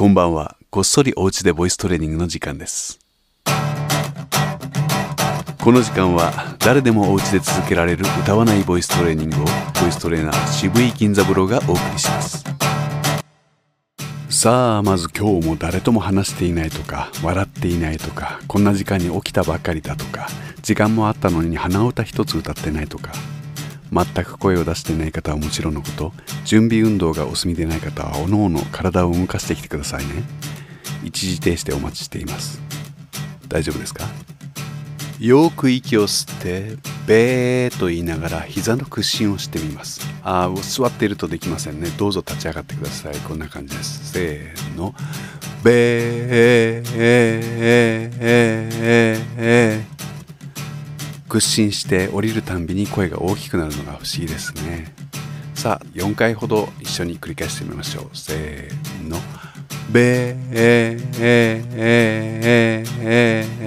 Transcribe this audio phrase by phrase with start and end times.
[0.00, 0.56] こんばんは。
[0.70, 3.00] こっそりお家でボイストレーニングの時間です。
[5.62, 12.46] この時間は誰でもお家で続けられる歌わないボイストレーニングをボイストレーナー渋井銀座風呂がお送りします。
[14.30, 20.28] さあまず今日も誰とも話していないとか笑っていないとかこんな時間に起きたばかりだとか
[20.62, 23.12] 時間もあったのに鼻歌一つ歌ってないとか
[23.92, 26.12] 全く声を出していない方はもちろんのこと
[26.44, 30.22] 準備運動がお済みでない方はおのおの体を動かしてきてくださいね。
[31.02, 32.60] 一時停止でお待ちしています。
[33.48, 34.04] 大丈夫ですか？
[35.18, 36.76] よく息を吸って
[37.06, 40.00] ベーと言いながら膝の屈伸をしてみます。
[40.22, 41.88] あー座っているとできませんね。
[41.98, 43.16] どうぞ立ち上がってください。
[43.16, 44.12] こんな感じです。
[44.12, 44.94] せーの。
[45.62, 50.00] ベー。
[51.30, 54.92] 屈伸して降りるたんびに声が大きくなるのが不思議ですね。
[55.54, 58.16] さあ4回ほど一緒に繰り返してみましょう。
[58.16, 59.16] せーの。
[59.92, 63.60] ベーべーべーべー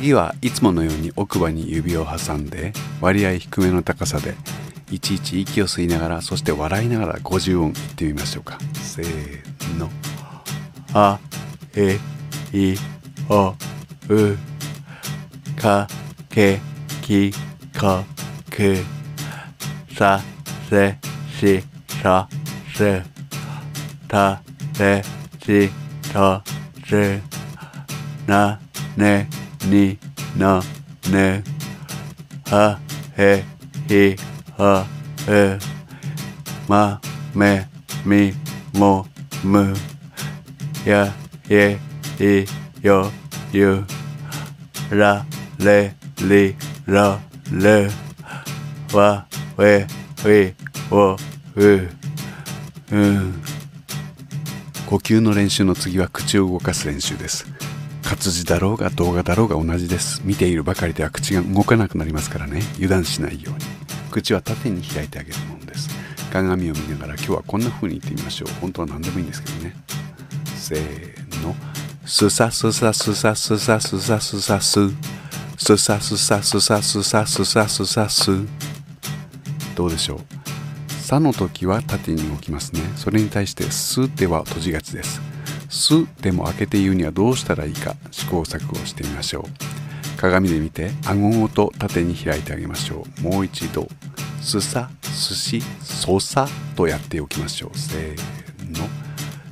[0.00, 4.34] 次はいつものように奥歯に指を挟んで割合低めの高さで
[4.90, 8.58] いちいち息を吸いながらそして笑いながら50音言ってみましょうか。
[8.76, 9.90] せーの。
[10.94, 11.20] あ
[11.76, 11.98] え
[12.50, 12.76] い
[13.28, 13.54] お
[14.08, 14.38] う
[15.54, 15.86] か
[16.30, 16.60] け
[17.02, 17.30] き
[17.78, 18.02] こ
[18.50, 18.76] く
[19.94, 20.18] さ
[20.70, 20.96] せ
[21.38, 21.62] し
[22.02, 22.26] そ
[22.74, 23.02] す。
[24.08, 24.40] た
[24.78, 25.02] れ
[25.44, 25.70] し
[26.10, 26.42] と
[26.86, 27.20] す。
[28.26, 28.58] な
[28.96, 29.39] ね。
[29.66, 29.98] に
[30.36, 30.62] の
[31.10, 31.42] ぬ
[32.46, 32.78] は
[33.16, 33.44] へ
[33.88, 34.16] ひ
[34.56, 34.84] ほ
[35.28, 35.58] う
[36.68, 37.00] ま
[37.34, 37.66] め
[38.04, 38.32] み
[38.74, 39.06] も
[39.44, 39.74] む。
[40.84, 41.12] や
[41.48, 41.78] え
[42.18, 42.44] い
[42.84, 43.10] よ
[43.52, 43.84] ゆ。
[44.90, 45.24] ら
[45.58, 46.56] れり
[46.86, 47.18] ろ
[47.50, 47.90] る
[48.92, 49.86] わ we
[50.24, 50.54] wi
[50.90, 51.16] おう。
[52.92, 53.42] うん。
[54.86, 57.46] 呼吸の練習の次は口を動かす練習です。
[58.10, 60.20] 活字だろうが動画だろうが同じです。
[60.24, 62.60] 見ているばかりでは口が動かなくなりますからね。
[62.74, 63.60] 油断しないように。
[64.10, 65.88] 口は縦に開いてあげるものです。
[66.32, 68.48] 鏡を見ながら今日はこんな風に言ってみましょう。
[68.60, 69.76] 本当は何でもいいんですけどね。
[70.56, 71.54] せーの。
[72.04, 74.88] すさすさすさすさすさすさす。
[75.56, 78.32] すさすさすさすさすさすさす。
[79.76, 80.20] どうでしょう。
[81.00, 82.80] さの時は縦に動きますね。
[82.96, 85.20] それに対してすでは閉じがちです。
[85.70, 90.20] すでも開けて言うにはどうしたらいいか試行錯誤してみましょう。
[90.20, 93.22] 鏡で見て顎ごと縦に開いてあげましょう。
[93.22, 93.88] もう一度
[94.42, 97.78] すさすしそさとやっておきましょう。
[97.78, 98.86] せーの。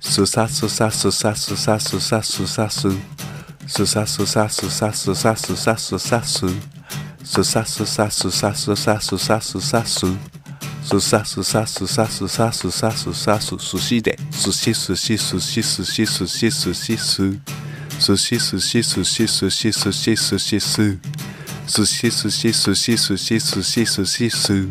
[0.00, 2.88] すさすさすさすさすさすさす
[3.66, 6.46] すさすさすさすさすさすさす
[7.24, 10.33] すさすさすさすさすさすさす
[10.84, 17.34] すさすさすさすさすさすさすすしですしすしすしすしすしすしす
[17.98, 20.98] すしすしすしすしすしすしす
[21.66, 24.68] すしすしすしすしすしすしす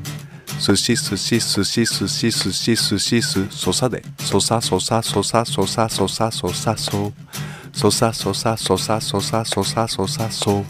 [0.59, 7.12] すしすしすしすしすしすしすそさでそさそさそさそさそさそさそ
[7.73, 10.63] そさそさそさそさそさそさそ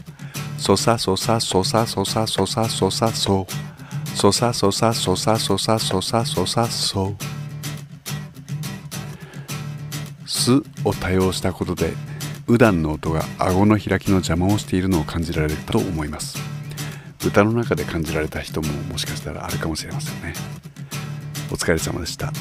[0.57, 3.45] そさそさそさそさそさそさそ
[4.15, 7.15] そさそさそさそさそさそさそ
[10.25, 10.51] す
[10.85, 11.93] を多用したことで
[12.47, 16.37] うだんの音が顎の開きの邪魔をしているのを感じられると思います。
[17.25, 20.33] 歌の中で感じられた人ももしかしたらあるかもしれませんね。
[21.51, 22.33] お疲れ様でした。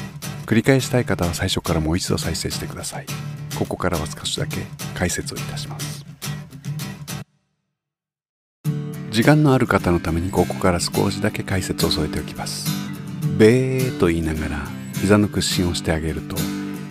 [0.47, 3.06] 繰り返したい方は最初からもう一度再生してください。
[3.56, 4.59] ここからは少しだけ
[4.94, 6.11] 解説をいたします。
[9.12, 12.70] 時間のある方のためにここから少しだけ解説を添えておきます。
[13.36, 16.34] ベーと言いながら膝の屈伸をしてあげると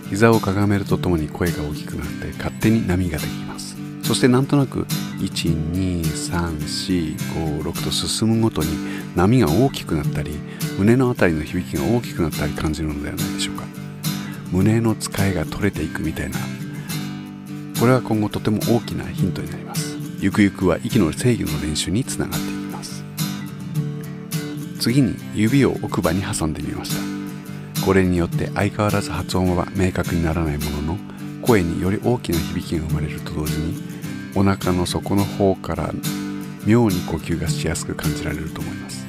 [0.08, 3.76] 膝をかがめるとともに声が大きくなって勝手に波ができます。
[4.04, 4.86] そしてなんとなく
[5.18, 8.68] 12345と進むごとに
[9.16, 10.38] 波が大きくなったり
[10.78, 13.64] 胸のあたりの響きが大きくなったり感じるのではないでしょうか。
[14.52, 16.38] 胸の使いが取れていくみたいな
[17.80, 19.71] これは今後とても大きなヒントになります。
[20.22, 23.02] ゆくゆくは息の制御の練習につながっていきます。
[24.78, 27.84] 次に指を奥歯に挟んでみました。
[27.84, 30.98] これによって相変わらず発音は明確にならないものの
[31.42, 33.82] 声により大きな響きが生まれると同時に
[34.36, 35.92] お腹の底の方から
[36.64, 39.04] 妙に呼吸がしやすく感じられると思います。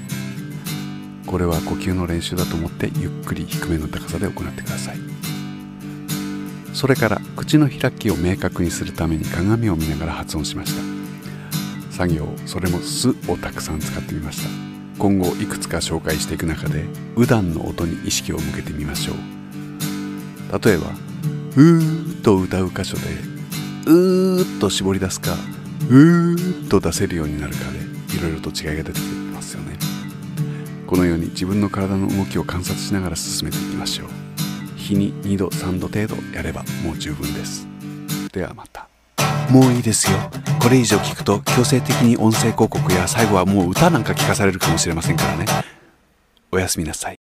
[1.27, 4.97] これは呼吸の練習だと思ってゆっくり低めの高さで行ってください。
[6.73, 10.92] それから口の開きを明確にするために鏡を見ながら発音しました。
[11.93, 14.49] 作業それも「す」をたくさん使ってみました。
[14.97, 16.85] 今後いくつか紹介していく中で
[17.15, 19.15] うだんの音に意識を向けてみましょう。
[20.63, 20.87] 例えば
[21.55, 23.03] 「うー」と歌う箇所で
[23.85, 25.35] 「うー」と絞り出すか
[25.89, 29.01] 「うー」と出せるようになるかでいろいろと違いが出てき
[29.33, 29.77] ますよね。
[30.87, 34.07] このように自分の体の動きを観察しながら進めていきましょう。
[34.77, 37.67] 日に2度3度程度やればもう十分です。
[38.31, 38.82] ではまた。
[39.53, 40.17] もういいですよ。
[40.59, 45.45] これ以上聞くと強制的に音声広告や最後はもう歌なんか聞かされるかもしれませんからね。
[46.51, 47.17] おやすみなさい。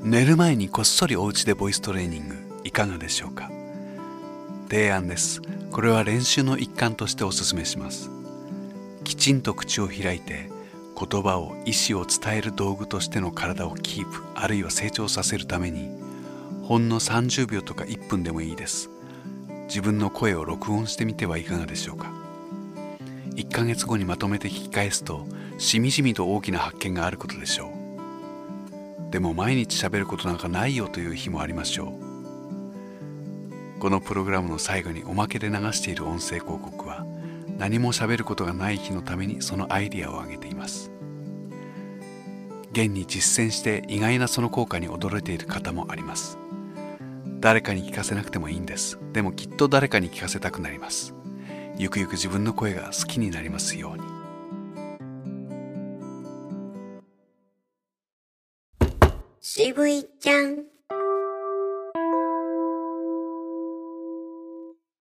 [0.00, 3.50] 寝る前にこっそりお家でボイストレーニングいかがでしょうか？
[4.70, 5.42] 提案です。
[5.70, 8.10] これは練習の一環としてお勧めします。
[9.04, 10.48] きちんと口を開いて
[10.98, 15.90] 言葉を意思を伝える道具としての体をキープあるいは成長させるために
[16.62, 18.88] ほんの30秒とか1分でもいいです。
[19.66, 22.10] 自分の声を録音してみてはいかがでしょうか。
[23.34, 25.26] 1ヶ月後にまとめて聞き返すと
[25.58, 27.70] しみじみと大きな発見があることでしょ
[29.08, 29.12] う。
[29.12, 31.92] でも毎日喋ることなんかないよという日もありましょ
[33.76, 33.80] う。
[33.80, 37.04] このプログラムの最後におまけで流している音声広告は
[37.58, 40.90] 何も喋ることがない日のためにそのアイディアを挙げています。
[42.72, 46.38] 現に実践して意外なその効果に驚いている方もあります。
[47.40, 48.98] 誰かに聞かせなくてもいいんです。
[49.12, 51.14] でもきっと誰かに聞かせたくなります。
[51.78, 54.02] ゆくゆく自分の声が好きになりますように。
[59.40, 60.75] 渋いちゃん。